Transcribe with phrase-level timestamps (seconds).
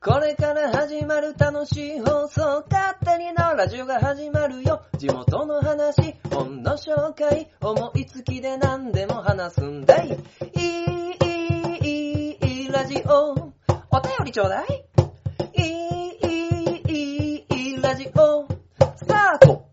[0.00, 4.82] これから始まる楽しい放送、勝手にのラジオが始まるよ。
[4.96, 10.08] 地元の話、本の紹介、思いつきで何でも話すんだい。
[10.08, 13.32] いい、いい、いい、ラジオ。
[13.32, 14.84] お便りちょうだい。
[15.56, 18.46] いい、いい、いい、ラジオ。
[18.96, 19.68] スタート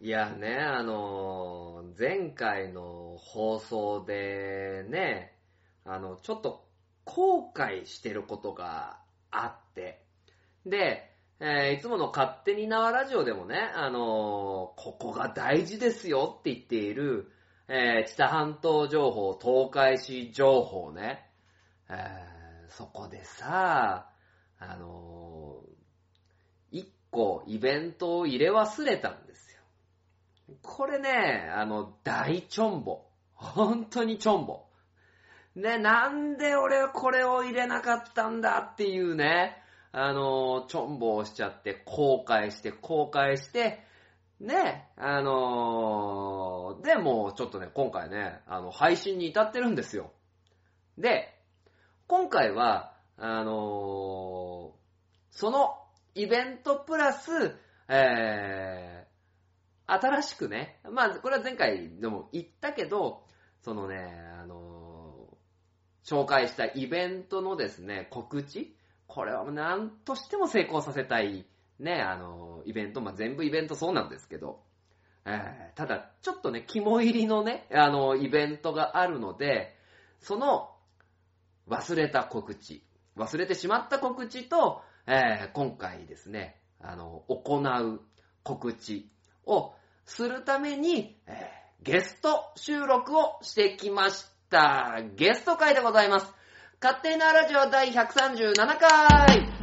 [0.00, 5.34] いやね、あのー前回の放送でね、
[5.84, 6.69] あの、ちょっと
[7.04, 8.98] 後悔してることが
[9.30, 10.02] あって、
[10.66, 11.10] で、
[11.40, 17.30] えーいつもの勝手に縄ラジオでもね、あのーここが大事ですよって言っている、
[17.68, 21.26] えー、知多半島情報、東海市情報ね、
[21.88, 24.10] えーそこでさ、
[24.58, 25.70] あのー
[26.72, 29.62] 一個イベントを入れ忘れたんですよ。
[30.62, 33.06] これね、あの、大チョンボ。
[33.34, 34.66] 本当にチョンボ。
[35.56, 39.56] ね、なんで俺はこれを入れなかったんだっていうね、
[39.92, 43.84] あの、チョンボをしちゃって、後悔して、後悔して、
[44.38, 50.12] ね、あので、もうちょっとね、今回ね、あの、配信に至ってるんですよ。
[50.96, 51.36] で、
[52.06, 54.74] 今回は、あの
[55.30, 55.76] その
[56.14, 57.30] イベントプラス、
[57.88, 63.26] えー、新しくね、まあ、これは前回でも言ったけど、
[63.62, 63.96] そのね、
[64.40, 64.59] あの
[66.04, 68.76] 紹介したイベントのですね、告知？
[69.06, 71.46] これは何としても成功させたい、
[71.78, 74.60] ね、あのイベント、まあ、全部イベントそうなんですけど、
[75.26, 79.76] えーただ、ちょっとね、肝入りのね、あの、イベントがあるので、
[80.20, 80.70] その、
[81.68, 82.84] 忘れた告知、
[83.16, 88.00] 忘れてしまった告知と、えー今回ですね、あの、行う
[88.42, 89.10] 告知
[89.44, 95.00] をするために、えーゲスト収録をしてきました。
[95.16, 96.34] ゲスト会でございます。
[96.82, 99.59] 勝手なラジオ第137回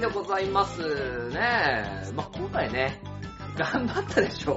[0.00, 0.80] でございます。
[1.30, 3.00] ね、まあ、今回ね、
[3.56, 4.56] 頑張ったでしょ。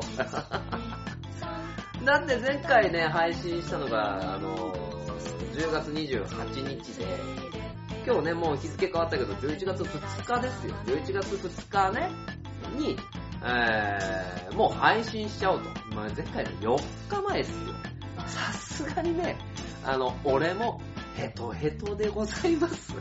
[2.06, 4.74] だって前回ね、配信したのが、あの、
[5.54, 7.06] 10月28日で、
[8.06, 10.76] 今日ね、もう日付変わったけど、11月2日ですよ。
[10.86, 12.12] 11月2日ね、
[12.78, 12.98] に、
[13.44, 15.70] えー、もう配信しちゃおうと。
[15.96, 17.74] まあ、前回の4日前ですよ。
[18.28, 19.38] さすがにね、
[19.84, 20.82] あの、俺も
[21.16, 22.94] ヘトヘトでございます。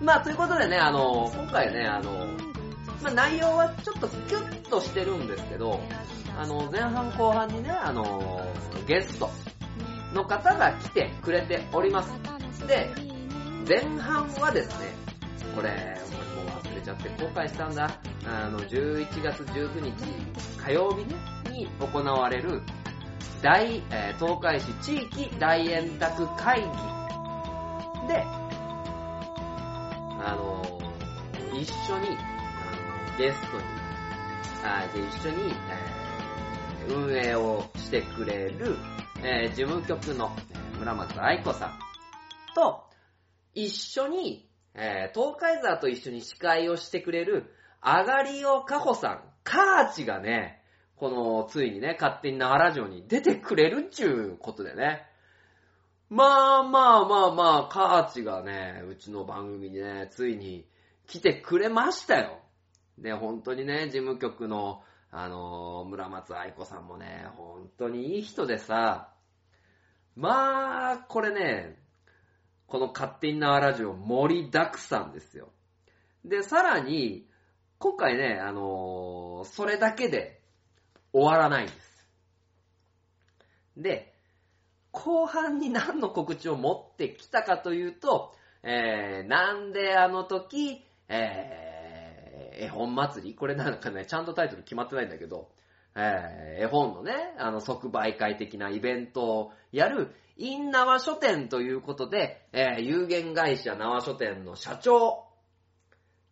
[0.00, 2.26] まあ、ということでね、あの、今回ね、あの、
[3.02, 5.80] まあ、内容はちょっとキュッとしてるんですけど、
[6.38, 8.42] あの、前半後半にね、あの、
[8.86, 9.30] ゲスト
[10.14, 12.12] の方が来てくれております。
[12.66, 12.88] で、
[13.68, 14.92] 前半はですね、
[15.54, 17.90] これ、もう忘れちゃって後悔したんだ。
[18.26, 19.92] あの、11月19日
[20.62, 21.04] 火曜日、
[21.58, 22.62] に行われる
[23.42, 23.80] 大、
[24.18, 26.66] 東海市地域大円卓会議
[28.08, 28.24] で、
[31.60, 32.16] 一緒に、
[33.18, 33.64] ゲストに、
[34.64, 36.08] あで一緒に、えー
[36.90, 38.76] 運営をしてくれる、
[39.22, 40.30] えー事務局の
[40.78, 41.78] 村松愛子さん
[42.54, 42.84] と、
[43.54, 50.62] 一緒に、えー東海座と一緒に司会をしてくれる、あがりおかほさん、カーチがね、
[50.94, 55.06] この、ついにね、勝手に長ラジオに出てくれるっちゅうことでね。
[56.08, 60.66] まあまあまあまあ、カーチがね、うちの番組にね、ついに
[61.08, 62.38] 来てくれましたよ。
[62.98, 69.14] で、本当にね、事務局の、あのー村松愛子さんもね、本当にいい人でさ、
[70.14, 71.78] まあ、これね、
[72.66, 75.48] この勝手に縄ラジオ盛りだくさんですよ。
[76.26, 77.26] で、さらに、
[77.78, 80.42] 今回ね、あのーそれだけで
[81.14, 82.06] 終わらないんです。
[83.78, 84.12] で、
[84.90, 93.34] 後半に何の告知を持ってきたかというと、えー、なんであの時、えー、絵本祭り？
[93.34, 95.50] これなんかね、ちゃんとタイトル決まってないんだけど、
[95.94, 105.24] えー、絵本のね、あの、即売会的なイベントをやる、インナワ書店ということで、えー、有限会社縄書店の社長、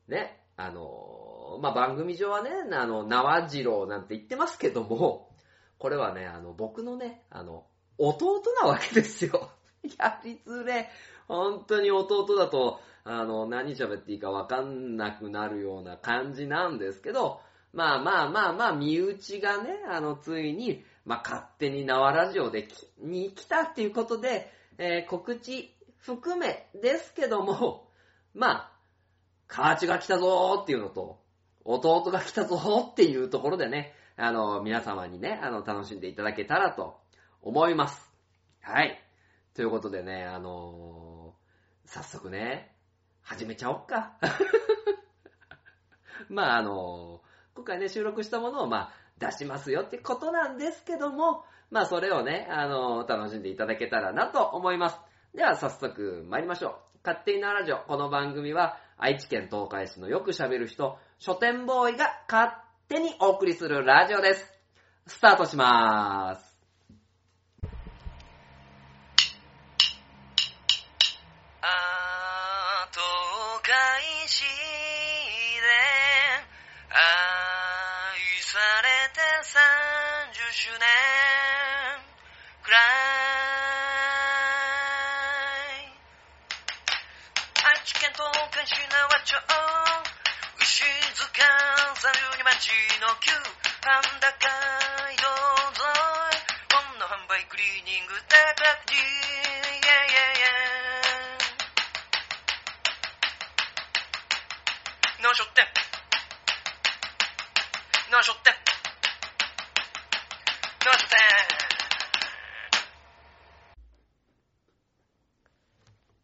[0.08, 1.16] ね、あのー
[1.60, 5.30] まあ、番組上はね、あの、縄次郎なんて言ってますけども、
[5.78, 7.64] これはね、あの、僕のね、あの、
[7.98, 9.50] 弟なわけですよ。
[9.98, 10.90] やりづれ。
[11.28, 17.40] 本当に弟だと、あの、何喋っていいかわかんなくなるような感じなんですけど、
[17.72, 27.88] まあまあまあまあ、身内がね、あの、ついに、まあ勝手に縄ラジオできに来たっていうことで、えー告知含めですけども、
[28.34, 28.72] まあ、
[29.46, 31.20] カーチが来たぞーっていうのと、
[31.64, 36.98] 弟が来たぞーっていうところでね、あの、皆様にね、あの、楽しんでいただけたらと
[37.40, 38.12] 思います。
[38.62, 39.00] はい。
[39.54, 41.46] ということでね、あのー
[41.88, 42.75] 早速ね、
[43.26, 44.12] 始めちゃおっか。
[46.30, 47.22] まあ、あの
[47.54, 55.00] 今回ね、収録したものを、まあ、出しますよってことなんですけども、まあ、それをね、あの楽しんでいただけたらなと思います。
[55.34, 56.74] では、早速参りましょう。
[57.04, 57.78] 勝手になラジオ。
[57.78, 62.52] この番組は、愛知県東海市のよく喋る人、書店ボーイが勝
[62.88, 64.52] 手にお送りするラジオです。
[65.08, 66.45] スタートしまーす。
[76.96, 77.04] 愛
[78.40, 79.52] されて30
[80.48, 80.80] 周年。
[82.64, 82.80] くらい。
[87.68, 89.36] 愛知県東海市縄町
[90.56, 90.88] 牛
[91.20, 91.44] 塚
[92.00, 92.72] 32町
[93.04, 93.28] の旧
[93.84, 94.48] パンダ街
[95.20, 95.28] 道
[95.76, 95.84] 沿
[96.32, 98.32] い本の販売クリーニング高
[98.88, 100.48] くじイェイェイイェ
[105.20, 105.22] イ。
[105.22, 105.85] 脳書店
[108.16, 108.54] 脳書店
[110.86, 111.18] 脳書店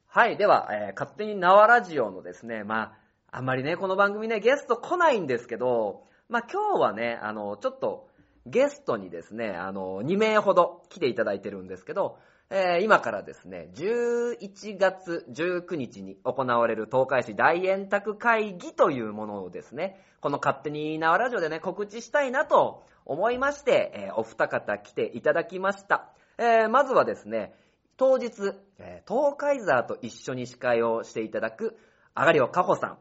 [0.06, 0.38] はい。
[0.38, 2.94] では、えー勝手に縄ラジオのですね、ま
[3.30, 8.08] あ、あんまりね、この番組ね、ゲスト来ないんですけど、まあ今日はね、あの、ちょっと、
[8.46, 12.16] ゲストにですね、あの、2名ほど来ていただいてるんですけど、
[12.54, 26.10] えー今からですね、11月19日に行われる東海市大円卓会議というものをですね、この勝手に縄ラジオでね、告知したいなと思いまして、えーお二方来ていただきました。
[26.36, 27.54] えーまずはですね、
[27.96, 31.78] 当日、えー東海ザーと一緒に司会をしていただく、
[32.14, 32.98] あがりおかほさん。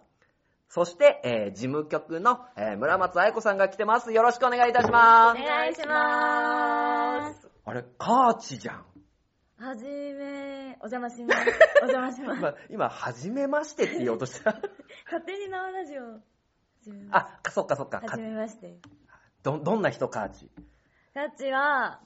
[0.70, 4.14] そして、えー事務局の、えー村松愛子さんが来てます。
[4.14, 5.42] よろしくお願いいたします。
[5.42, 7.50] お願いします。
[7.66, 8.86] あれ、カーチじゃん。
[9.62, 11.42] はじめ、お邪魔します。
[11.86, 12.40] お邪魔します。
[12.40, 14.54] 今、今、はじめましてって言おうとした。
[15.06, 16.20] 勝手に生ラジオ。
[16.84, 17.98] 始めあ、そっかそっか。
[17.98, 18.80] はかじめまして。
[19.44, 20.50] ど、どんな人カーチ
[21.14, 22.02] タッチは、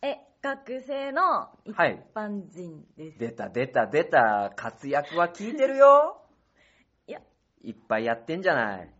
[0.00, 3.18] え、学生の一はい般人です。
[3.18, 4.50] 出た出た出た。
[4.56, 6.22] 活躍は聞いてるよ。
[7.06, 7.20] いや、
[7.60, 8.94] いっぱいやってんじゃない。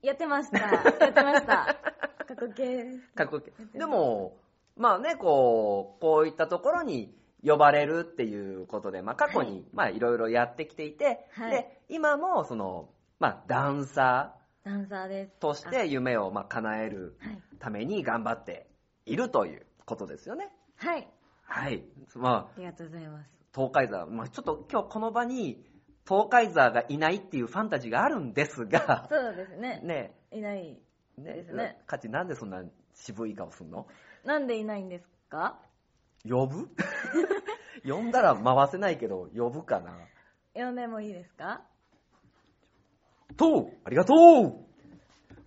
[0.00, 0.58] やってました。
[0.58, 1.76] やってました。
[2.24, 3.12] 過去形です。
[3.14, 4.45] かっこいいやってますでも、
[4.76, 14.34] まあね、こう、こういったところに呼ばれるっていうことで、まあ過去に、まあいろいろやってきていて、はいで、今もその、まあダンサ
[14.64, 15.32] ダンサーです。
[15.38, 17.42] ーとして夢をまあ叶えるはい。
[17.58, 18.66] ために頑張って
[19.06, 20.52] いるということですよね。
[20.76, 21.08] はい。
[21.44, 21.82] はい。
[22.16, 23.30] まあ、ありがとうございます。
[23.54, 25.64] 東海座、まあちょっと今日この場に
[26.06, 29.80] 東海座がいないっていうファンタジーがあるんですが、そうですね。
[29.82, 30.78] ね、いない。
[31.16, 32.62] ねですねかちなんでそんな
[32.92, 33.86] 渋い顔すんの？
[34.26, 35.58] なんでいないんですか？
[36.28, 36.68] 呼ぶ？
[37.88, 39.92] 呼んだら回せないけど、呼ぶかな。
[40.54, 41.62] 呼んでもいいですか？
[43.36, 44.64] とうありがとう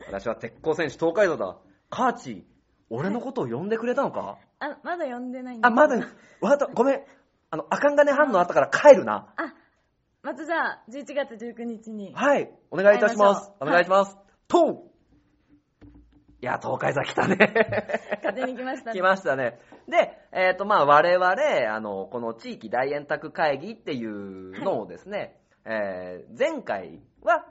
[0.07, 1.57] 私は鉄鋼選手東海道だ。
[1.89, 2.47] カーチ、
[2.89, 5.95] 俺のことを呼んでくれたのか、あ、まだ呼んでないんですあ、まだ、
[6.39, 7.03] わかった、ごめん。
[7.51, 9.33] あの、赤ん金反応あったから帰るな。
[9.37, 9.53] あ、
[10.21, 12.13] またじゃあ、11月19日に。
[12.13, 13.51] はい、お願いいたします。
[13.59, 14.17] お願いします。
[14.47, 14.88] とう
[16.41, 17.37] いや、東海座来たね。
[18.23, 18.99] 勝手に来ましたね。
[18.99, 19.59] 来ましたね。
[19.89, 27.45] で、えっ、と、まあ、我々、あの、この地域大円卓会議っていうのをですね、えー前回は、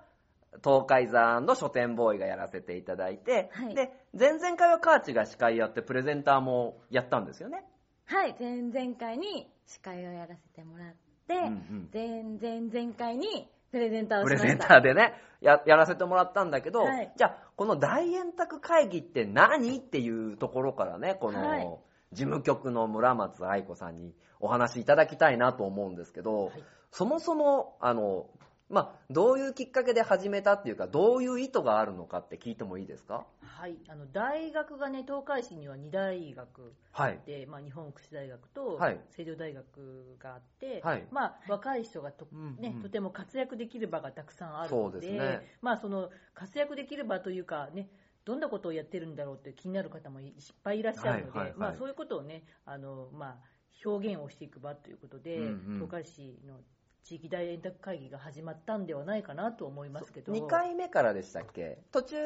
[0.64, 7.64] 東海座書店ボーイがやらせていただいて、はいで、前々回はカーチが司会やって、プレゼンターもやったんですよね。
[8.06, 10.94] はい、前々回に司会をやらせてもらっ
[11.26, 14.36] て、うんうん前々前回にプレゼンターをプレ。
[14.36, 17.12] ゼンターでね、ややらせてもらったんだけど、はい。
[17.16, 21.68] じゃあ、この大円卓会議って何っていうところからね、この、はい。
[22.12, 26.52] 事務局の村松愛子さんにお話しいただきたいなと思うんですけど、
[26.90, 28.26] そもそも、あの、
[28.68, 33.26] まあ、どういうきっかけで始めたっていうか、どういう意図があるのかって聞いてもいいですか？
[33.40, 37.18] はい、あの大学がね、東海市には2大学はい。
[37.26, 39.00] で、まあ、日本福祉大学とはい。
[39.10, 41.06] 成城大学があって、はい。
[41.10, 45.46] まあ、若い人がと,、ねとても活躍できる場がたくさんあるのでですね。
[45.62, 47.88] まあ、その活躍できる場というか、ね、
[48.26, 50.32] どんなことをやってるんだろうって気になる方もいっ
[50.62, 51.58] ぱいいらっしゃるので、はいはいはい。
[51.58, 53.36] まあ、そういうことをねあの、まあ、
[53.84, 55.88] 表現をしていく場ということで、うんうん。
[55.88, 56.60] 東海市の
[57.08, 60.30] 地域大円卓会議が始まったんではないかなと思いますけど。
[60.30, 61.78] 2回目からでしたっけ？
[61.90, 62.16] 途中、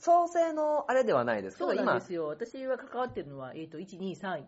[0.00, 2.26] 創生のあれではないですけど、そうなん今で、すよ。
[2.26, 4.44] 私は関わってるのは、えっ、と、1、2、3、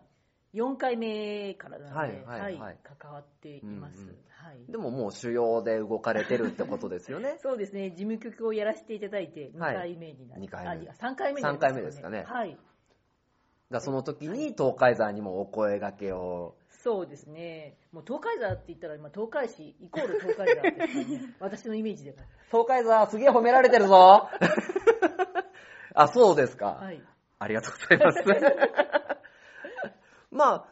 [0.53, 4.01] 4回目からなので、はいはいはい関わっています。
[4.01, 4.69] うんうんはい。
[4.69, 7.37] でももう主要で動かれてるってことですよね。
[7.41, 12.57] そうですね、事務局をやらせていただいて、2はい回目になり二回目あ3回目になり三回目ですかねはい。
[13.71, 16.57] だその時に東海山にもお声掛けを。
[16.85, 17.79] そうですね。
[17.91, 21.33] もう東海座って言ったら今東海市イコール東海座ですからね。
[21.41, 22.17] 私のイメージでは。
[22.51, 24.29] 東海山すげえ褒められてるぞ
[25.95, 26.73] あ、そうですか。
[26.73, 27.01] はい。
[27.39, 28.23] ありがとうございます。
[30.29, 30.67] ま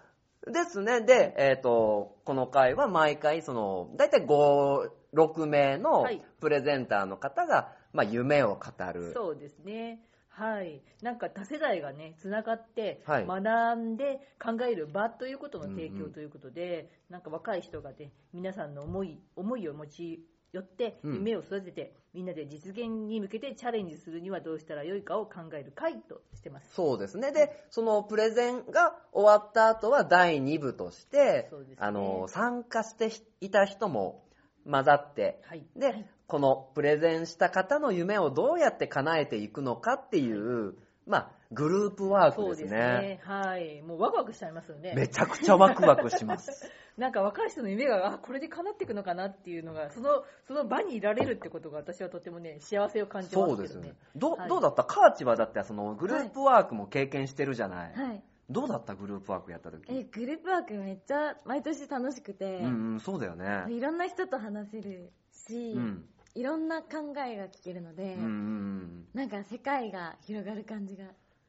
[0.46, 1.02] あ、ですね。
[1.02, 9.14] で、えっ、と、この回は毎回、その、だいたい5、6名のはいプレゼンターの方が、まあ、夢を語る。
[9.14, 10.06] そうですね。
[10.36, 10.82] はい。
[11.04, 26.74] なんか多世代がね、つながって、はい学んで考える場ということの提うんうん供ということで、なんか若い人がね、皆さんの思い、思いを持ち寄って、うん夢を育てて、みんなで実現に向けてチャレンジするにはどうしたらよいかを考える会としてます。
[26.74, 27.32] そうですね。
[27.32, 34.24] で、そのプレゼンが終わった後は第2部として、そうですねあの、参加していた人も
[34.70, 35.66] 混ざって、はい。
[35.76, 40.74] で、このプレゼンした方の夢をどうやって叶えていくのかっていう、
[41.06, 42.70] まあ、グループワークそうですね。
[42.70, 43.20] ですね。
[43.24, 43.84] はい。
[43.84, 44.94] もうワクワクしちゃいますよね。
[44.96, 46.72] めちゃくちゃワクワクします。
[46.98, 53.56] なんか若い人の夢が、あ、これで叶っていくのかなっていうのが、その、その場にいられるってことが私はとてもね、幸せを感じますね。
[53.56, 53.94] そうですよね。
[54.16, 54.84] ど,、はいどうだった？
[54.86, 57.94] カーチはだってそのグループワークも経験してるじゃない。
[57.94, 58.24] はい。
[58.50, 59.84] どうだったグループワークやった時？
[59.94, 63.66] え、グループワークめっちゃ毎年楽しくて、うんうん、そうだよね。
[63.70, 66.10] いろんな人と話せるし、うん。
[66.36, 69.06] いろんな考えが聞けるので、うんうんうん。
[69.14, 71.06] なんか世界が広がる感じが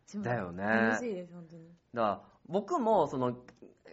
[0.07, 0.29] します。
[0.29, 1.69] だよね楽しいです、本当に。
[1.95, 3.39] だから僕もその、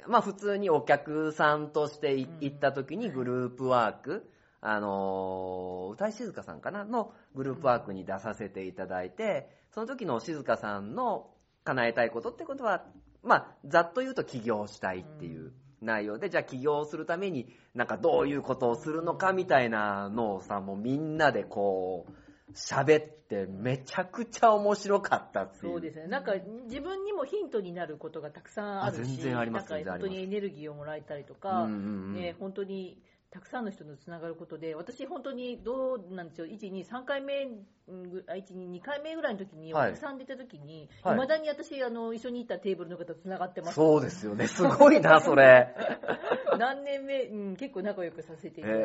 [0.08, 4.30] まあ普通にお客さんとして行った時にグループワーク、
[4.60, 11.30] あのー歌い静香さんかなのグループワークに出させていただいて、その時の静香さんの
[11.64, 12.86] 叶えたいことってことは、
[13.24, 22.12] まあざっと言うと起業したいっていう内容で、じゃあ起業するためになんかどういうことをするのかみたいなのをさ、もうみんなでこう、
[22.54, 25.74] 喋ってめちゃくちゃ面白かったっていう。
[25.74, 26.08] そうですね。
[26.08, 26.34] なんか
[26.66, 31.78] 自分にもヒントになることがたくさんあるし、あ全然ありますなんか本当にエネルギーをもらえたりとか、うんうんう
[32.12, 37.48] んね、本当にたくさんの人とつながることで、私本当にどうなんですよ、1、2、3回目、
[37.88, 43.76] うんぐあ1、2、2回目ぐらいの時に、おはい客さん出た時に、はいいまだに私、あの、一緒に行ったテーブルの方とつながってます。
[43.76, 44.48] そうですよね。
[44.48, 45.74] すごいな、それ。
[46.60, 48.80] 何年目、うん、結構仲良くさせていただい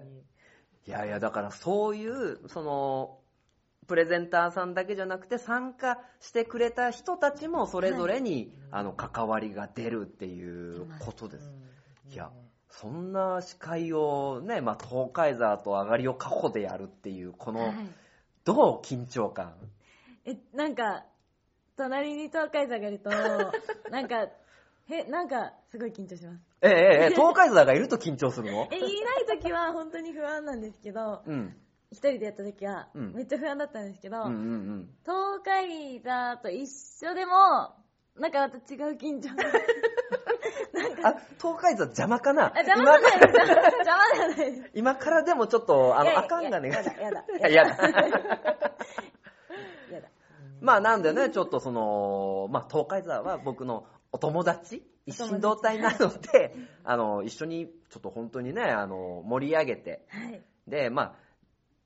[0.00, 0.06] て
[0.86, 3.18] いやいや、だからそういう、その、
[3.86, 11.50] プレゼンターさんだけじゃなくて参加してくれた人たちもそれぞれに、あの関わりが出るっていうことです。
[11.50, 11.62] うん
[12.12, 12.30] いや
[12.72, 17.74] そんな司会をね、まあ、東海座と上がりを過去でやるっていう、この、はい。
[18.44, 19.54] どう緊張感？
[20.24, 21.04] え、なんか、
[21.76, 23.10] 隣に東海座がいると、
[23.90, 24.26] なんか、
[24.88, 26.40] へ、なんか、すごい緊張します。
[26.62, 28.68] ええええええ、 東海座がいると緊張するの？
[28.72, 31.56] え、いない時は本当に不安なんですけど、うん。
[31.90, 34.34] 一人でやった時は、うんめっちゃ不安だったんですけど、うんうんう
[34.76, 34.88] ん。
[35.04, 36.66] 東海座と一
[37.06, 37.76] 緒でも、
[38.18, 39.42] なんかまた違う緊張 が。
[41.04, 42.52] あ、東海座邪魔かな？
[42.54, 43.36] あ、邪魔じゃないです。
[43.36, 44.70] 邪魔じゃないです。
[44.74, 46.68] 今からでもちょっと、あの、いやいやあかんがね。
[46.70, 47.24] やだ、やだ。
[47.38, 47.88] いややだ。
[47.88, 47.92] や
[50.00, 50.08] だ。
[50.60, 56.54] まあなんでね、ちょっとその、まあ東海座は僕のお友達、一心同体なので、
[56.84, 60.42] あの、一緒にちょっと本当にね、あの、盛り上げて、はい。
[60.68, 61.14] で、まあ、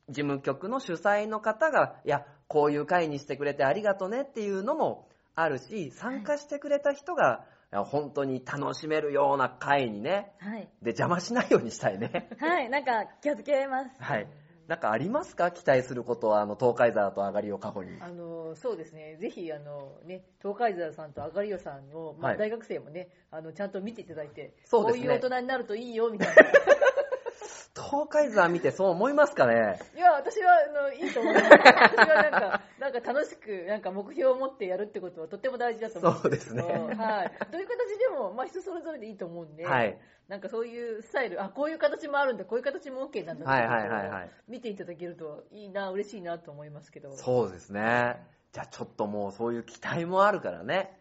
[0.09, 10.69] 事務局の主催の方が、いや、こういう会にしてくれてありがとねっていうのもあるし、参加してくれた人が、本当に楽しめるような会にね、はい。
[10.83, 12.31] で、邪魔しないようにしたいね。
[12.39, 13.91] はい、なんか気をつけます。
[14.03, 14.27] はい。
[14.67, 15.51] なんかありますか？
[15.53, 18.01] 期待することは、あの、東海座と上がりを過去に。
[18.01, 26.35] あのそうですね、ぜひあの、ね、東海沢さんとあがりよさんを、まあはい大学生もね、あのちゃんと見ていただいて、そうですねこういう大人になるといいよみたいな、
[27.81, 29.79] 東海座見てそう思いますかね？
[29.95, 32.61] いや、私はあのいいと思います、私はなんか
[33.01, 39.99] か楽しくなんか目標を持ってやるってことはとっても大事だと思うんですけど、そうですねはい、どういう形でも、まあ、人それぞれでいいと思うんで、はい
[40.29, 47.17] なんかそういうスタイル、あこういう形もあるんだ、こういう形も OK なんだはいはいはいはい見ていただけるといいな、嬉しいなと思いますけど。
[47.17, 48.17] そうですね。
[48.53, 50.99] じゃあちょっともうそういう期待もあるからね。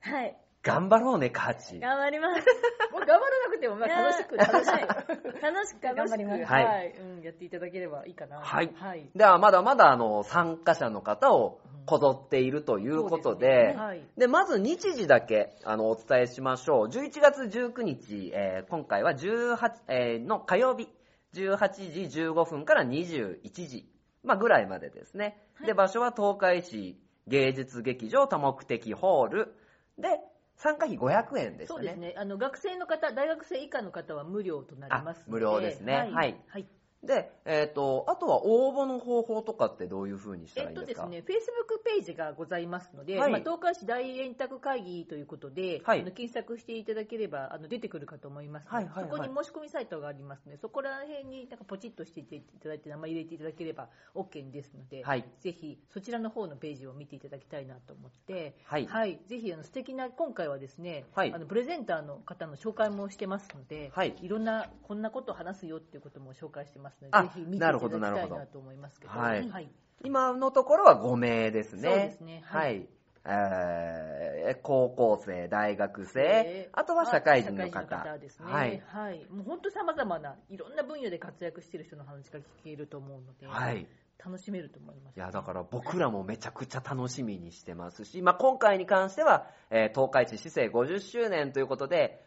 [0.00, 0.36] はい。
[0.62, 1.80] 頑張ろうね、カーチ。
[1.80, 2.46] 頑張ります。
[2.92, 5.40] もう頑張らなくても、まあ、楽しく、 楽しく。
[5.40, 6.44] 楽しく頑張ります。
[6.44, 8.40] はいはい、うん、やっていただければいいかな。
[8.40, 9.08] はいはい。
[9.14, 16.88] ではまだまだあの参加者の方をこぞっているということそうで、ですねはいで、まず日時だけ、あの、お伝えしましょう。
[16.88, 20.88] 11月19日、えー今回は18、えーの火曜日、
[21.32, 23.88] 18時15分から21時、
[24.22, 25.42] まあ、ぐらいまでですね。
[25.64, 29.54] で、場所は東海市芸術劇場多目的ホール
[29.98, 30.20] で、
[30.60, 31.78] 参加費500円でしたね。
[31.78, 32.14] そうですね。
[32.16, 35.30] あの、学生の方、大学生以下の方は無料となりますので。
[35.30, 36.12] あ無料ですねはい。
[36.12, 36.68] はいはい
[37.02, 43.32] で、えっ、と、あとは応募の方法とかってどういう風にしたえらいいんですか、っとですね、Facebook ページがございますので、はい。
[43.32, 46.02] まあ、東海市大円卓会議ということで、はい。
[46.02, 49.10] あの検索していただければあの出てくるかと思いますので、はいはいはい。
[49.10, 52.24] そこに申し込みサイトがありますので、そこら辺になんかポチッとしてい
[52.62, 55.24] ただいて、名前入れていただければ OK ですので、はい。
[55.40, 59.20] ぜひそちらの方のページを見ていただきたいなと思って、はい。
[59.26, 61.32] ぜひあの素敵な、今回はですね、はい。
[61.32, 64.14] あのプレゼンターの方の紹介もしてますので、はい。
[64.28, 69.70] ろんな、こんなことを話すよっていうことも紹介してますのあで、ぜひ見ていただきたいなるほどなるほどなと思いますけど、はいはい
[70.02, 71.82] 今のところは5名ですね。
[71.82, 72.58] そうですねは。
[72.58, 72.88] はいい
[73.26, 78.18] えー高校生、大学生え、ーあとは社会人の社会方。
[78.18, 78.46] ですね。
[78.46, 79.26] ははいい。。
[79.30, 83.86] もう本当様々ないろんな分野で活躍している人の話が聞けると思うので、はい。
[84.22, 92.22] 楽しめると思います、いや、だから僕らもめちゃくちゃ楽しみにしてますし、まあ、今回に関しては、えー東海市市政50周年ということで、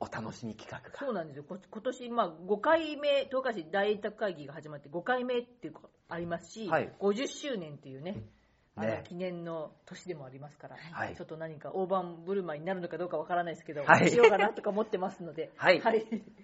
[0.00, 0.98] お楽しみ企画が。
[0.98, 1.44] そうなんですよ。
[1.44, 6.92] こ今年、まあ、5回目、東海市大円卓会議が始まって5回目っていうのがありますし、はい。
[7.00, 8.22] 50周年っていうね、
[8.76, 11.16] あのね記念の年でもありますから、はい。
[11.16, 14.10] ちょっと何か大盤振る舞いになるのかどうかわからないですけど、はい。
[14.10, 15.82] しようかなとか思ってますので、 はい。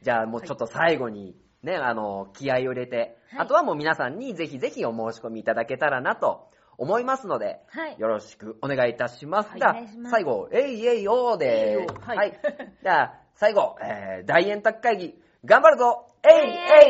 [0.02, 7.98] じゃあもうちょっと最後にね、あの、気合を入れて、あとはもう皆さんにぜひぜひお申し込みいただけたらなと思いますので、はい。
[7.98, 9.50] よろしくお願いいたします。
[9.50, 10.10] はいじゃあお願いします。
[10.10, 12.38] 最後、えいえいおーでえいおーはい。
[12.82, 15.14] じゃあ、最後、えー、大円卓会議、
[15.44, 16.06] 頑張るぞ！
[16.22, 16.32] えい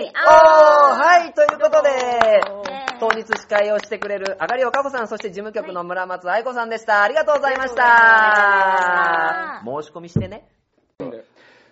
[0.01, 0.13] えいおー！
[0.13, 1.91] はい、ということで、
[3.01, 7.03] 当日司会をしてくれる、あがりおかこさん、そして事務局の村松愛子さんでした。
[7.03, 9.63] ありがとうございました。
[9.65, 10.47] 申し込みしてね。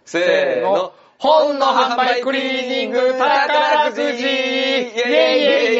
[0.04, 0.94] せーの。
[1.18, 4.02] 本の販売クリーニング宝くじ。
[4.02, 4.88] イェイ！
[4.88, 5.78] イェイイ！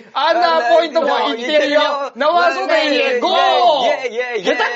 [0.00, 2.10] イアンダーポイントも言ってるよ。
[2.14, 3.32] 生書店へゴー
[4.42, 4.75] 下手か下手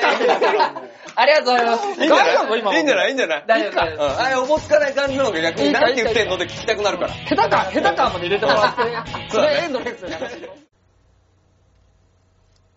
[1.21, 1.87] ありがとうございます。
[1.87, 2.77] いいんじゃない？
[2.77, 3.09] いいんじゃない？
[3.09, 3.43] いいんじゃない？
[3.47, 7.13] 大丈夫大丈あれ、おぼつかない感じなのが逆に何て言ってんのって聞きたくなるから。
[7.13, 8.09] 下手か、下手か？
[8.09, 8.83] まで入れてもらって。
[8.85, 9.03] ね。
[9.29, 9.63] そうだね。
[9.65, 10.49] エンドレスな話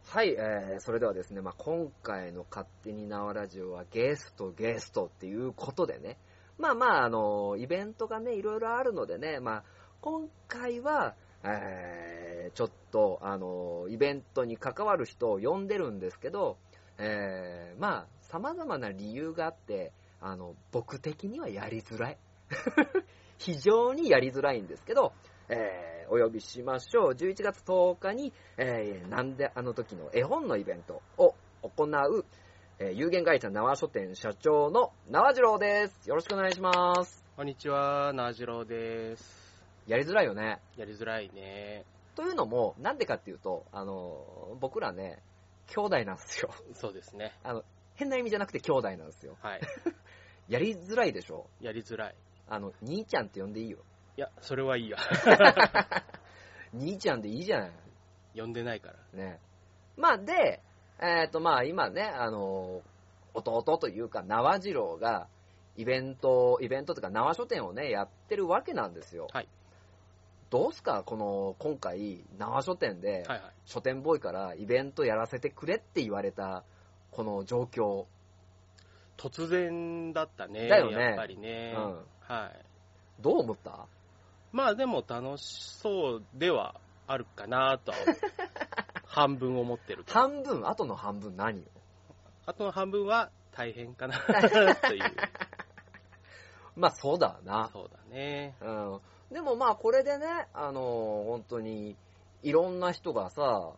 [0.06, 6.18] はい、えー、それではですね、まあ、今回の勝手に縄ラジオはゲスト、ゲストっていうことでね、
[6.56, 9.64] まあまあ、あの、イベントがね、いろいろあるのでね、まあ、
[10.00, 16.58] 今回は、えー、ちょっと、あの、イベントに関わる人を呼んでるんですけど、
[16.98, 22.18] えー、まあ、様々な理由があって、あの、僕的にはやりづらい。
[23.38, 25.12] 非常にやりづらいんですけど、
[25.48, 27.12] えー、お呼びしましょう。
[27.12, 32.24] 11月10日に、えー、なんであの時の絵本のイベントを行う、
[32.78, 36.08] えー有限会社縄書店社長の縄次郎です。
[36.08, 37.24] よろしくお願いします。
[37.36, 39.64] こんにちは、なじろうです。
[39.86, 40.60] やりづらいよね。
[40.76, 41.84] やりづらいね。
[42.14, 45.22] というのも、なんでかっていうと、あの、僕らね、
[45.66, 46.50] 兄弟なんですよ。
[46.74, 47.32] そうですね。
[47.42, 49.36] あの、変な意味じゃなくて兄弟なんですよ。
[49.42, 49.60] はい。
[50.48, 51.46] やりづらいでしょ？
[51.60, 52.14] やりづらい。
[52.48, 53.78] あの、兄ちゃんって呼んでいいよ。
[54.16, 54.98] いや、それはいいや。
[56.74, 57.72] 兄ちゃんでいいじゃない。
[58.36, 58.96] 呼んでないから。
[59.12, 59.40] ね。
[59.96, 60.60] まあ、で、
[61.00, 62.82] えっ、と、まあ、今ね、あの、
[63.32, 65.28] 弟というか、縄次郎が、
[65.76, 69.28] イベント、イベントというか、縄書店をね、やってるわけなんですよ。
[69.32, 69.48] はい。
[70.50, 71.02] どうすか？
[71.04, 73.52] この、今回、縄書店で、はいはい。
[73.64, 76.64] 書店ボーイからイベントやらせてくれって言われた、
[77.14, 78.06] この状況。
[79.16, 80.68] 突然だったね。
[80.68, 81.74] だよねやっぱりね。
[81.76, 82.64] うんはい。
[83.22, 83.86] どう思った？
[84.52, 86.74] まあでも楽しそうでは
[87.06, 87.98] あるかなとは、
[89.06, 90.04] 半分思ってる。
[90.08, 91.64] 半分、あとの半分何よ
[92.46, 95.04] あとの半分は大変かなという。
[96.76, 97.68] まあ、そうだわな。
[97.72, 98.56] そうだね。
[98.60, 99.00] うん。
[99.30, 101.96] でもまあ、これでね、あの、本当に、
[102.42, 103.72] いろんな人がさ、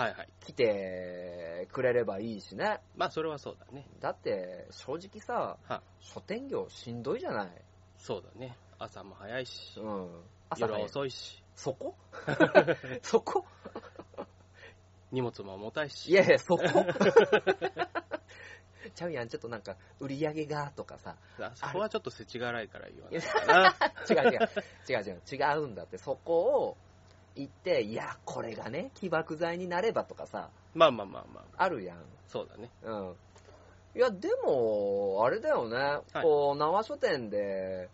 [0.00, 0.28] はいはい。
[0.46, 2.80] 来てくれればいいしね。
[2.96, 3.86] まあそれはそうだね。
[4.00, 7.50] だって、正直さ、は書店業しんどいじゃない？
[7.98, 8.56] そうだね。
[8.78, 10.08] 朝も早いし、うん。
[10.48, 11.94] 朝夜は早い遅いし、そこ？
[13.02, 13.44] そこ？
[15.12, 16.10] 荷物も重たいし。
[16.10, 16.62] いやいや、そこ？
[18.94, 21.16] ちゃうやん、ちょっとなんか、売り上げがとかさ。
[21.38, 23.76] あそこはちょっと世知辛いから言わないかな。
[24.08, 24.40] 違う違う。
[24.88, 25.22] 違う違う。
[25.30, 25.98] 違うんだって。
[25.98, 26.34] そこ
[26.64, 26.76] を
[27.36, 31.98] 行って、いや、これがね、起爆剤になればとかさ、まあまあまあまあ、あるやん。
[32.28, 32.70] そうだね。
[32.82, 33.14] うん。
[33.94, 36.00] いや、でも、あれだよね。
[36.20, 37.88] いこう、縄書店で、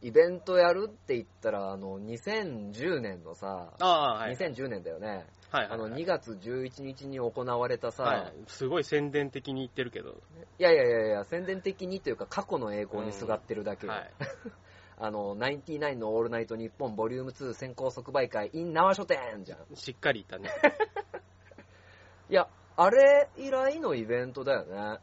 [0.00, 4.36] イベントやるって言ったら、あの、2010年のさ、ああ、はい。
[4.36, 5.26] 2010年だよね。
[5.50, 8.32] はいはい、あの、はい2月11日に行われたさ、はい。
[8.46, 10.10] すごい宣伝的に言ってるけど。
[10.58, 14.10] いやいやいやいや、宣伝的にというか過去の栄光にすがってるだけよ、はい。
[15.00, 19.76] あの、ナインティナインのオールナイトニッポンボリューム2先行即売会 in 縄書店じゃん。
[19.76, 20.52] しっかり言ったね。
[22.28, 24.98] いや、あれ以来のイベントだよね。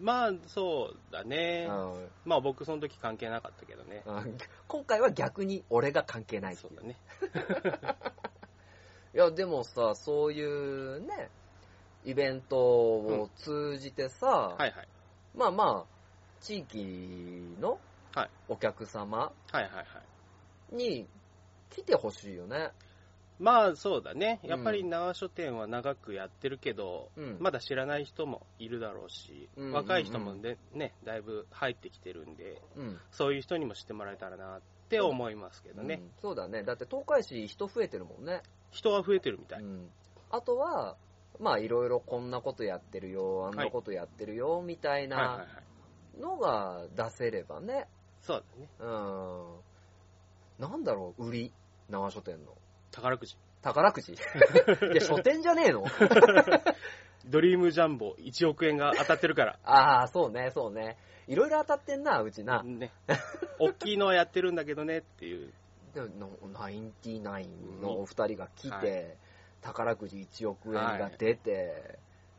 [0.00, 1.66] まあ、そうだね。
[1.68, 4.02] うんまあ僕その時関係なかったけどね。
[4.06, 6.96] うん今回は逆に俺が関係ないっていうそうだね。
[9.14, 11.30] いや、でもさ、そういうね、
[12.04, 14.88] イベントを通じてさ、はいはい。
[15.34, 17.78] まあまあ、地域の
[18.14, 19.82] はいお客様はいはいは
[20.72, 20.74] い。
[20.74, 21.06] に
[21.70, 22.70] 来てほしいよね。
[23.38, 24.40] まあそうだね。
[24.44, 32.98] うんやっぱり縄書店は長くやってるけど、うんまだ知らない人もいるだろうし、うんうんうん若い人もねね、だいぶ入ってきてるんで、うん。
[33.10, 36.00] そういう人にも知ってもらえたらなって思いますけどね。
[36.02, 36.62] うんそうだね。
[36.62, 38.42] だって東海市人増えてるもんね。
[38.70, 39.60] 人は増えてるみたい。
[39.60, 39.90] うん。
[40.30, 40.96] あとは、
[41.40, 45.36] まあいろいろこんなことやってるよ、あんなことやってるよ、みたいはいはいは。
[45.38, 47.88] ないのが出せればね。
[48.22, 48.68] そうだね。
[48.80, 50.70] うん。
[50.70, 51.52] なんだろう、売り。
[51.88, 52.52] 縄書店の。
[52.90, 53.36] 宝くじ。
[53.62, 54.12] 宝くじ？
[54.14, 54.16] い
[54.94, 55.84] や、書店じゃねえの？
[57.26, 59.58] ドリームジャンボ1億円が当たってるから。
[59.64, 60.96] ああ、そうね、そうね。
[61.28, 62.62] いろいろ当たってんな、うちな。
[62.62, 62.90] ね。
[63.58, 65.52] 大きいのはやってるんだけどねっていう。
[65.94, 69.16] でもナインティナインのお二人が来て、はい
[69.62, 71.98] 宝くじ1億円が出て、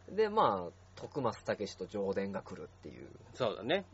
[0.10, 3.08] で、まあ、徳増武史と上田が来るっていう。
[3.34, 3.86] そうだね。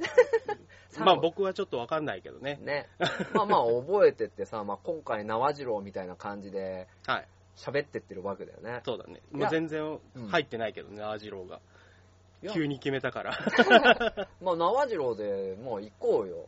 [0.89, 2.59] さ まあ僕はちょっとわかんないけどね。
[2.61, 2.87] ね。
[3.33, 7.27] まあまあ、覚えてってさ、まあ今回、縄次郎みたいな感じではい。
[7.55, 8.81] 喋ってってるわけだよね。
[8.85, 9.21] そうだね。
[9.31, 11.59] もう全然うん入ってないけどね、アジローが。
[12.53, 13.37] 急に決めたから。
[14.39, 16.47] まあ、縄次郎でもう行こうよ。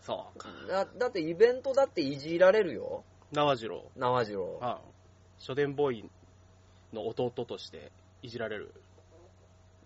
[0.00, 0.48] そうか。
[0.68, 3.04] だだってイベントだっていじられるよ。
[3.32, 3.84] 縄次郎。
[3.96, 4.58] 縄次郎。
[4.60, 4.80] ああ
[5.38, 6.10] 書店ボーイ
[6.92, 8.74] の弟としていじられる。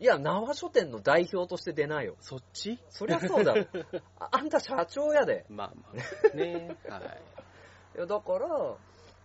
[0.00, 2.16] いや、縄書店の代表として出ないよ。
[2.20, 2.78] そっち？
[2.90, 3.64] そりゃそうだろ。
[4.18, 5.44] ああんた社長やで。
[5.48, 6.00] まあま
[6.32, 6.36] あ。
[6.36, 7.02] ねはい。
[7.96, 8.48] いや、だから、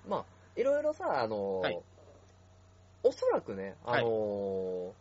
[0.08, 1.82] まあ、いろいろさ、あのーはい
[3.02, 4.92] おそらくね、あのー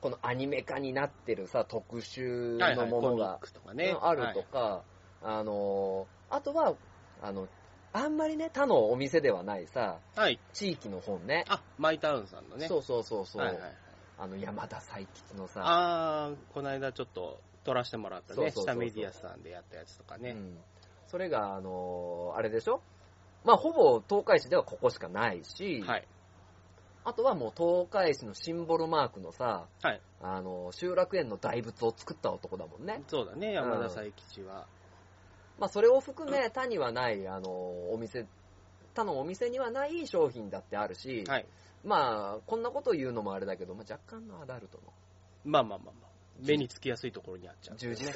[0.00, 2.88] このアニメ化になってるさ、特集はいはい。
[2.90, 3.96] のものがクとかね。
[4.00, 4.82] あるとか、
[5.22, 6.74] あのーあとは、
[7.22, 7.48] あの、
[7.92, 10.20] あんまりね、他のお店ではないさ、はい。
[10.20, 10.40] はい。
[10.52, 11.44] 地域の本ね。
[11.48, 12.68] あ、マイタウンさんのね。
[12.68, 13.74] そうそうそうそう、はいはいはい。
[14.18, 18.50] あの、山田才吉のさ、あー、この間ちょっと撮らせてもらったね。
[18.50, 20.30] 下メディアさんでやったやつとかね。
[20.30, 20.58] うん、
[21.08, 22.80] それが、あのーあれでしょ？
[23.44, 26.08] まあ、ほぼ東海市ではここしかないし、はい。
[27.04, 30.00] あとはもう東海市のシンボルマークのさ、はい。
[30.20, 33.02] あの、集落園の大仏を作った男だもんね。
[33.06, 34.66] そうだね、山田才吉は。
[35.58, 37.50] まあ、それを含め、他にはない、あの、
[37.92, 38.26] お店、
[38.96, 41.46] 他のお店にはない商品だってあるし、はい。
[41.84, 44.92] まあ、こんなこと言うのもあれだけど、まあ、若干のアダルトの
[45.44, 46.10] まあまあまあまあ。
[46.40, 47.76] 目につきやすいところにあっちゃう。
[47.76, 48.12] 充実。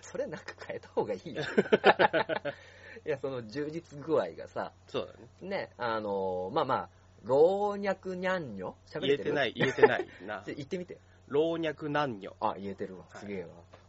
[0.00, 1.42] それなんか変えた方がいいよ。
[3.04, 5.12] いや、その充実具合がさ、そうだ
[5.46, 5.48] ね。
[5.48, 6.88] ね、あの、まあまあ、
[7.24, 9.32] 老若にゃんにょ喋れてる？
[9.32, 10.42] 言えてない、言えてないな。
[10.48, 10.98] 言ってみて。
[11.28, 12.36] 老若男女。
[12.40, 13.04] あ、言えてるわ。
[13.10, 13.48] はいすげえわ。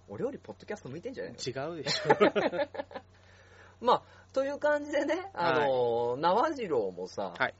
[0.10, 1.76] 俺よりポッドキャスト向いてんじゃないの？
[1.76, 2.10] 違うでしょ。
[3.84, 4.02] まあ、
[4.34, 7.54] という感じでね、あの、縄次郎もさ、はい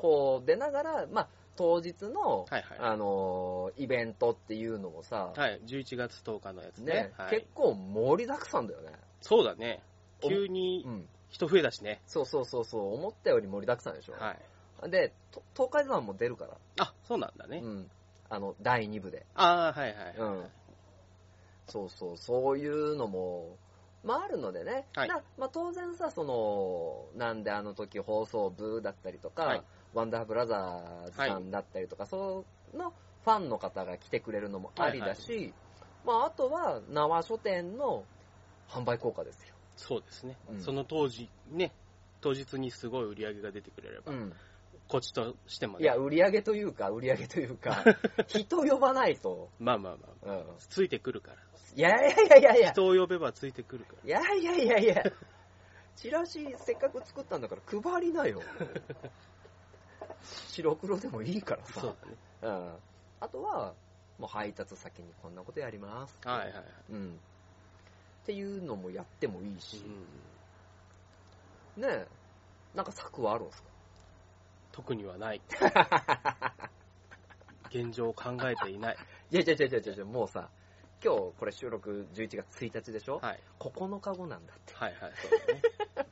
[0.00, 2.62] こう出ながら、まあ、当日の、はいはい。
[2.78, 7.12] あの、イベントっていうのもさ、はい、11月10日のやつねね。
[7.18, 8.92] はい結構盛りだくさんだよね。
[9.20, 9.82] そうだね。
[10.26, 11.08] 急にうん。
[11.28, 12.00] 人増えだしね。
[12.06, 14.14] そうそうそうそう、思ったより盛りだくさんでしょ。
[14.14, 14.36] は
[14.86, 14.90] い。
[14.90, 17.60] で、と東海山も出るから、あ、そうなんだね。
[17.62, 17.90] うん。
[18.30, 19.26] あの、第2部で。
[19.34, 20.16] ああ、はいはいはい。
[20.16, 20.46] うん
[21.68, 23.56] そうそう、そういうのも、
[24.04, 24.86] まああるのでね。
[24.94, 32.92] はいなまあ当然さ、その、なんであの時放送部だったりとか、はいワンダーブラザーズさんだったりとか、その
[33.24, 35.52] ファンの方が来てくれるのもありだし、
[36.04, 38.04] まああとは、縄書店の
[38.68, 39.54] 販売効果ですよ。
[39.76, 40.60] そうですねうん。
[40.60, 41.72] その当時、ね、
[42.20, 44.32] 当日にすごい売り上げが出てくれれば、うん。
[44.88, 45.84] こっちとしてもね。
[45.84, 47.84] いや、売り上げというか、売り上げというか、
[48.28, 49.48] 人呼ばないと。
[49.58, 50.44] まあまあまあ、うん。
[50.58, 51.36] ついてくるから。
[51.74, 52.72] いやいやいやいやいや。
[52.72, 54.08] 人を呼べばついてくるから。
[54.08, 55.02] いやいやいやいや、
[55.96, 58.40] チラシせっかく作ったんだから配りなよ。
[60.48, 61.80] 白黒でもいいからさ。
[61.80, 62.16] そうだね。
[62.42, 62.76] うん。
[63.20, 63.74] あとは、
[64.18, 66.18] もう配達先にこんなことやります。
[66.24, 66.64] はいはいはい。
[66.90, 67.20] うん。
[68.22, 72.06] っていうのもやってもいいし、うんねえ、
[72.74, 73.68] なんか策はあるんですか？
[74.72, 75.40] 特にはない。
[77.70, 78.96] 現状を考えていない。
[79.30, 80.50] いやいやいやいやいやもうさ、
[81.02, 83.40] 今日これ収録11月1日でしょ、はい。
[83.58, 84.74] 9日後なんだって。
[84.74, 85.62] はいはい、そうだね。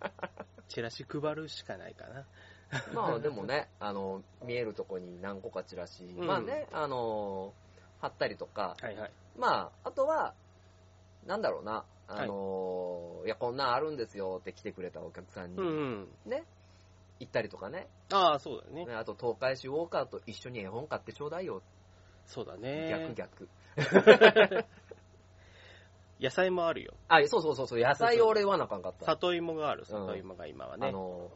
[0.68, 2.26] チラシ配るしかないかな。
[2.94, 7.54] まあでもね、あの、見えるとこに何個かチラシ、うんまあね、あの、
[8.00, 9.12] 貼ったりとか、はいはい。
[9.36, 10.34] まあ、あとは、
[11.26, 16.08] なんだろうな、あの、い、や、こんなんあるんですよって来てくれたお客さんにうんうん。
[16.26, 16.44] ね、
[17.20, 18.86] 行ったりとかね、ああ、そうだね。
[18.86, 21.62] ねあと東海市ウォーカーと一緒に絵本買ってちょうだいよ、
[22.26, 23.14] そうだね逆。
[23.14, 23.48] 逆。
[26.20, 26.94] 野菜もあるよ。
[27.08, 29.06] あ、そうそうそうそう、野菜を俺言わなあかんかった。
[29.06, 30.88] 里芋がある、里芋が今はね。
[30.88, 31.30] あの、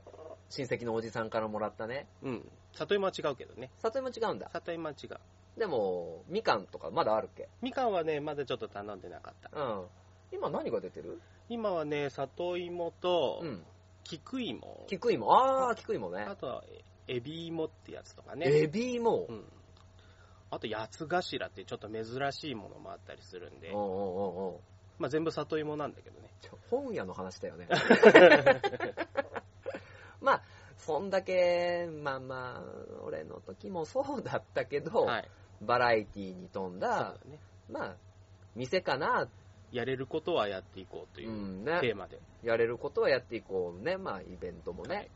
[0.50, 2.09] 親戚のおじさんからもらったね。
[2.22, 2.52] うん。
[2.72, 3.70] 里芋は違うけどね。
[3.78, 4.50] 里芋違うんだ。
[4.50, 5.20] 里芋は違う。
[5.57, 7.48] でも、みかんとかまだあるっけ？
[7.61, 9.50] みかんはね、まだちょっと頼んでなかった。
[9.61, 9.87] うん。
[10.33, 11.20] 今何が出てる？
[11.48, 13.64] 今はね、里芋とう、ん。
[14.02, 14.85] 菊芋。
[14.88, 15.33] 菊芋。
[15.33, 16.35] ああ、菊芋ねあ。
[16.35, 18.46] とは、えエビ芋ってやつとかね。
[18.62, 19.33] エビ芋う。
[19.33, 19.44] ん。
[20.52, 24.60] あと、八つ頭ってちょっと珍しいものもあったりするんでおう、おうおう
[24.98, 26.28] まあ全部里芋なんだけどね。
[26.42, 27.66] ちょ本屋の話だよね。
[30.20, 30.42] まあ、
[30.76, 32.62] そんだけ、まあまあ、
[33.02, 35.30] 俺の時もそうだったけど、はい。
[35.62, 37.40] バラエティに富んだだ、ね。
[37.70, 37.96] まあ、
[38.54, 39.30] 店かな、
[39.70, 42.20] やれることはやっていこうといううんね、テーマで。
[42.42, 45.10] やれることはやっていこうね、まあ、イベントもね、はい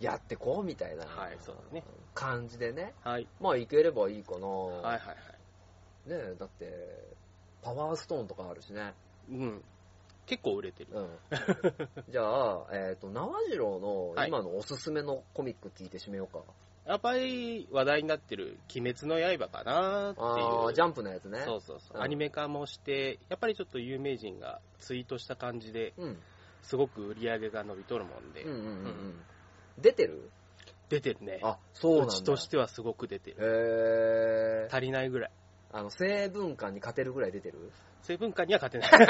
[0.00, 1.06] やってこうみたいな
[2.14, 3.26] 感じでね、はい。
[3.40, 4.46] まあ、いければいいかな。
[4.46, 5.12] はいはいは
[6.06, 6.10] い。
[6.10, 7.08] ねだって、
[7.62, 8.94] パワーストーンとかあるしね。
[9.30, 9.62] うん。
[10.26, 10.90] 結構売れてる。
[10.92, 11.08] うん。
[12.08, 16.44] じゃあ、えっ、と、縄次郎のはい今のおすすめのコミック聞いてしめようか。
[16.86, 20.74] やっぱり話題になってる鬼滅の刃かなっていう。
[20.74, 21.42] ジャンプのやつね。
[21.44, 26.22] そうそうそう、うんアニメ化もして、やっぱりちょっと有名人がツイートした感じで、うん。
[26.62, 29.24] すごく売り上げが伸びとるもんで、うんうんうんうん。
[29.80, 30.30] 出てる？
[30.88, 31.40] 出てるね。
[31.42, 32.14] あ、そうなんだ。
[32.14, 33.36] うちとしてはすごく出てる。
[33.38, 34.74] へえ。
[34.74, 35.30] 足りないぐらい。
[35.72, 37.70] あの、成分感に勝てるぐらい出てる？
[38.02, 39.08] 成分感には勝てない。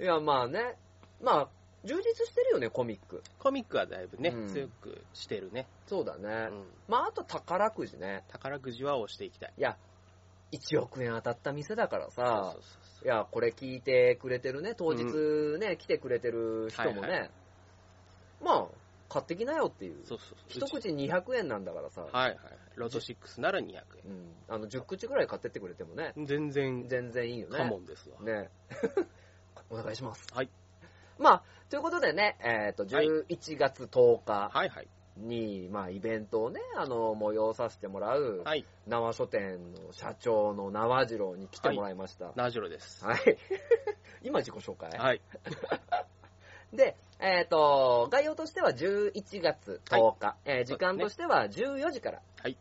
[0.04, 0.76] いや、まあね。
[1.22, 1.48] まあ、
[1.84, 3.22] 充実してるよね、コミック。
[3.38, 5.66] コミックはだいぶね、うん強くしてるね。
[5.86, 6.48] そうだね。
[6.50, 8.24] うんまあ、あと宝くじね。
[8.28, 9.52] 宝くじは押していきたい。
[9.56, 9.76] いや、
[10.52, 12.56] 1億円当たった店だからさ
[13.04, 15.04] いや、これ聞いてくれてるね、当日
[15.58, 17.28] ね、来てくれてる人もね、はいは
[18.42, 18.66] まあ、
[19.08, 20.04] 買ってきなよっていう。
[20.04, 22.38] そうそう一口200円なんだからさ、はいはい。
[22.76, 23.64] ロト6なら200
[24.04, 26.26] うん、あの、10口ぐらい買ってってくれてもね、円。
[26.26, 27.58] 全然、全然いいよね。
[27.58, 28.20] カモンですわ。
[28.22, 28.50] ね。
[29.68, 30.26] お願いします。
[30.32, 30.50] はい。
[31.18, 34.88] まあ、ということでね、えっ、と、はい11月10日はいはい。
[35.16, 38.64] に、まあ、イベントをね、あの、催させてもらう、はい。
[38.86, 42.32] 縄書店の社長の縄次郎に来てもらいました。
[42.36, 43.04] ナジロです。
[43.04, 43.38] はい。
[44.22, 45.20] 今自己紹介、はい。
[46.72, 52.22] で、えっ、と、概要としては11月10日、えー時間としては14時から。
[52.42, 52.56] はい。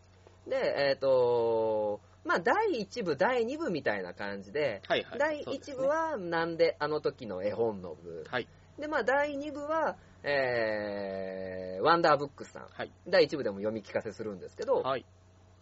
[0.47, 5.19] で、えっ、と、まあ、第1部、第2部みたいな感じで、はいはい。
[5.19, 8.25] 第1そうですね部、はなんであの時の絵本の部。
[8.27, 8.47] はい。
[8.77, 12.67] で、まあ、第2部は、えー、ワンダーブックスさん。
[12.71, 12.91] はい。
[13.07, 15.05] 第1部でも読み聞かせするんですけど、はい。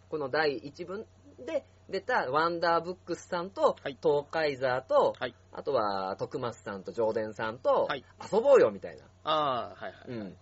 [0.08, 1.06] この第1部
[1.44, 9.04] で出たワンダーブックスさんと、はい東海ザーと、はいあとは徳松さんと上田さんと、はい遊ぼうよみたいな。
[9.24, 9.94] ああ、はいはい。
[10.08, 10.36] うん。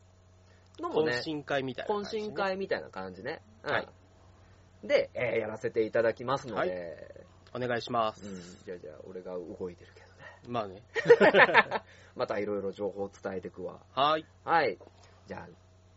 [0.81, 2.23] のもね懇、親会みたいな感懇じね。
[2.23, 3.43] 親会みたいな感じね。
[3.65, 3.89] うんはい
[4.85, 8.23] で、えーやらせていただきますので、はいお願いします。
[8.27, 8.35] うん、
[8.67, 10.06] じゃあじゃあ、俺が動いてるけど
[10.49, 10.75] まあね。
[10.77, 10.83] ね。
[12.17, 13.81] またいろいろ情報を伝えてくわ。
[13.95, 14.25] はい。
[14.45, 14.79] はい。
[15.27, 15.47] じゃあ、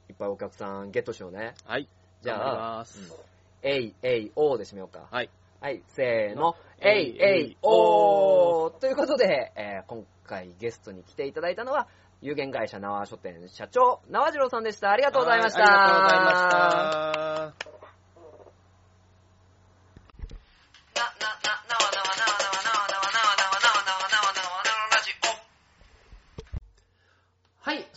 [0.10, 1.54] いっぱいお客さんゲットしようね。
[1.66, 1.88] はい。
[2.22, 3.30] じゃ頑張りあ、ます。
[3.62, 5.08] えい、えい、おーで締めようか。
[5.10, 5.30] はい。
[5.62, 11.88] はい、せーの、えい、えいえい、おーということで、えー今回ゲストに来ていただいたのは、
[12.22, 14.92] 有限会社縄書店社長、縄次郎さんでした。
[14.92, 15.62] ありがとうございました。
[15.62, 17.79] はいありがとうございました。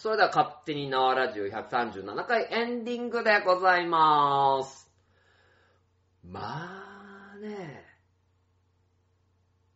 [0.02, 4.90] それでは勝手に縄ラジオ137回エンディングでございまーす。
[6.24, 7.84] まあね、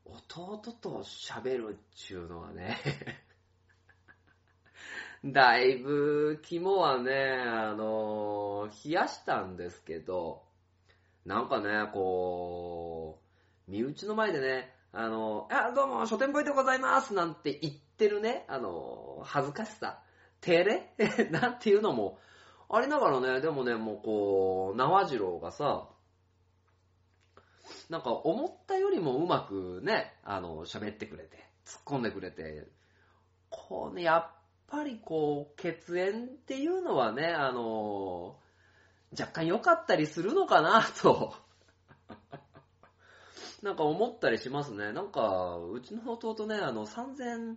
[0.05, 2.77] 弟と喋るっちゅうのはね、
[5.25, 10.43] だいぶ肝はね、あの、冷やしたんですけど、
[11.25, 13.21] なんかね、こ
[13.69, 20.03] う、身内の前でね、あの、あ、どうも、書店ボーイでございますなんて言ってるね、あの、恥ずかしさ、
[20.40, 20.94] 照れ？
[21.31, 22.18] なんていうのも
[22.68, 25.88] ありながらね、でもね、もうこう、縄次郎がさ、
[27.88, 32.68] なんか思ったよりもうまくね、あの、喋ってくれて、突っ込んでくれて、
[33.51, 34.31] こうね、やっ
[34.66, 38.38] ぱりこう、血縁っていうのはね、あの、
[39.12, 41.35] 若干良かったりするのかなと
[43.62, 44.92] なんか思ったりしますね。
[44.92, 47.57] なんか、うちの弟ね、あの、3000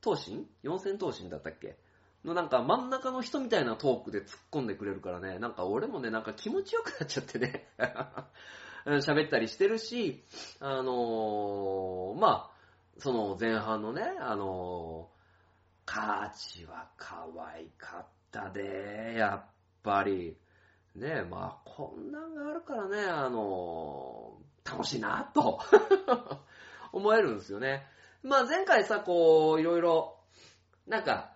[0.00, 1.76] 頭身 ?4000 頭身だったっけ？
[2.24, 7.68] のなんか真ん中の人みたいなトークで突っ込んでくれるからね、なんか俺もね、なんか気持ちよくなっちゃってね、
[8.86, 10.24] 喋ったりしてるし、
[10.60, 12.58] あのーまあ、
[12.98, 19.50] その前半のね、あのー、カーチは可愛かったで、やっ
[19.82, 20.36] ぱり。
[20.94, 25.60] ねまあ、こんなんがあるからね、あのー楽しいな、と
[26.92, 27.86] 思えるんですよね。
[28.22, 30.16] まあ前回さ、こう、いろいろ、
[30.86, 31.32] なんか、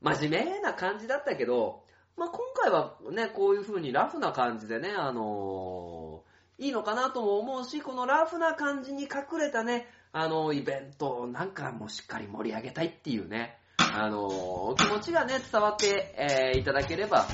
[0.00, 1.84] 真面目な感じだったけど、
[2.16, 6.26] まあ今回はね、こういう風にラフな感じでね、あのー
[6.58, 17.26] いいのかなとも思うし、このラフな感じに隠れたね、あの、イベントをなんかもうしっかり盛り上げたいっていうね、あのー気持ちがね、伝わって、えーいただければ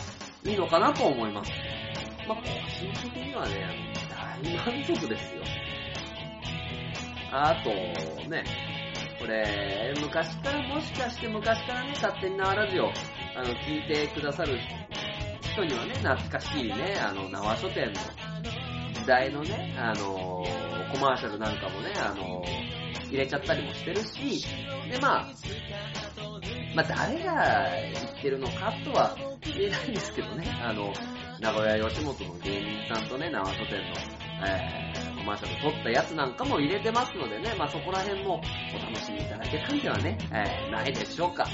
[0.45, 1.53] いいのかなと思います。
[2.27, 5.43] まあ、個人的にはね、大満足ですよ。
[7.31, 7.71] あと、
[8.29, 8.43] ね、
[9.23, 12.89] これ、昔から、もしかして昔からね、勝手に縄ラジオ、
[13.37, 14.59] あの、聞いてくださる
[15.41, 17.93] 人にはね、懐かしいね、あの、縄書店の
[18.93, 20.45] 時代のね、あの、
[20.93, 22.43] コマーシャルなんかもね、あの、
[23.07, 24.45] 入れちゃったりもしてるし、
[24.91, 25.27] で、まあ、
[26.75, 30.93] まあ、誰が言ってるのかとは言えないんですけどね、あの、
[31.39, 33.83] 名古屋吉本の芸人さんとね、縄書店の、
[34.49, 38.43] え、コマーシャル撮ったやつなんかも入れてますのでね、まあそこら辺も
[38.75, 41.47] お楽しみいただけたんではね、えー、ないでしょうか。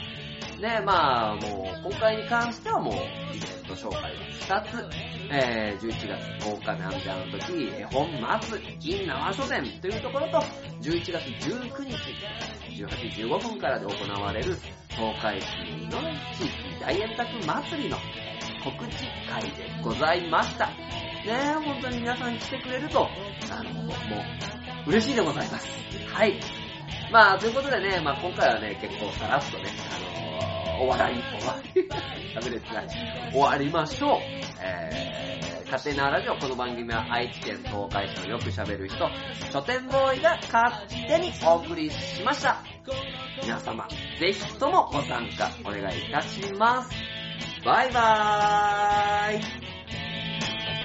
[0.58, 4.96] ね、まあもう、今回に関してはもう、イベント紹介2つ、
[5.30, 10.38] えー、11月10日なんであの時、絵本祭り、銀縄書店というところと、
[10.80, 11.94] 11月19日、
[12.82, 14.56] 18時15分からで行われる
[14.88, 15.46] 東海市
[15.92, 16.00] の
[16.34, 17.96] 地域大円卓祭りの
[18.64, 20.70] 告知会でございました。
[21.28, 23.06] ね、本当に皆さん来てくれると、
[23.52, 23.92] あの、も
[24.86, 25.68] う、嬉しいでございます。
[26.10, 26.40] はい。
[27.12, 29.64] まあ、ということでね、まあ今回はね、結構さらっとね、
[29.94, 31.88] あの終わり、終わり、
[32.34, 32.88] 喋れてない。
[33.32, 34.20] 終わりましょう。
[34.62, 39.10] えー、勝手なラジオ、この番組は愛知県東海市のよく喋る人、
[39.52, 42.62] 書店ボーイが勝手にお送りしました。
[43.42, 43.86] 皆様、
[44.18, 46.90] ぜひともご参加お願いいたします。
[47.64, 49.67] バイバーイ